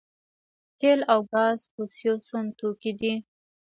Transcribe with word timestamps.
تیل 0.79 0.99
او 1.13 1.19
ګاز 1.31 1.59
فوسیل 1.71 2.17
سون 2.27 2.45
توکي 2.57 2.91
دي 2.99 3.13